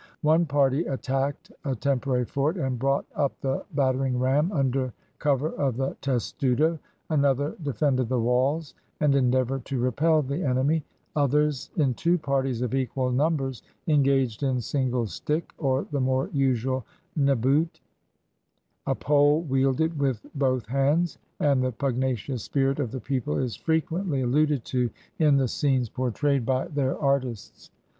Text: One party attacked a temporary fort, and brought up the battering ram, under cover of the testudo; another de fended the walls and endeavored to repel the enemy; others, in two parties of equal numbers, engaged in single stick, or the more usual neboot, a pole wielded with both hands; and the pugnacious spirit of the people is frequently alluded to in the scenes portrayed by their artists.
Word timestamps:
One 0.23 0.47
party 0.47 0.83
attacked 0.87 1.51
a 1.63 1.75
temporary 1.75 2.25
fort, 2.25 2.57
and 2.57 2.79
brought 2.79 3.05
up 3.13 3.39
the 3.39 3.63
battering 3.75 4.17
ram, 4.17 4.51
under 4.51 4.91
cover 5.19 5.49
of 5.49 5.77
the 5.77 5.95
testudo; 6.01 6.79
another 7.11 7.55
de 7.61 7.71
fended 7.71 8.09
the 8.09 8.19
walls 8.19 8.73
and 8.99 9.13
endeavored 9.13 9.63
to 9.65 9.79
repel 9.79 10.23
the 10.23 10.43
enemy; 10.43 10.83
others, 11.15 11.69
in 11.77 11.93
two 11.93 12.17
parties 12.17 12.63
of 12.63 12.73
equal 12.73 13.11
numbers, 13.11 13.61
engaged 13.87 14.41
in 14.41 14.59
single 14.59 15.05
stick, 15.05 15.53
or 15.59 15.85
the 15.91 16.01
more 16.01 16.29
usual 16.33 16.83
neboot, 17.15 17.79
a 18.87 18.95
pole 18.95 19.43
wielded 19.43 19.99
with 19.99 20.25
both 20.33 20.65
hands; 20.65 21.19
and 21.39 21.61
the 21.63 21.73
pugnacious 21.73 22.41
spirit 22.41 22.79
of 22.79 22.89
the 22.89 22.99
people 23.01 23.37
is 23.37 23.55
frequently 23.55 24.21
alluded 24.23 24.65
to 24.65 24.89
in 25.19 25.37
the 25.37 25.47
scenes 25.47 25.89
portrayed 25.89 26.43
by 26.43 26.67
their 26.69 26.97
artists. 26.97 27.69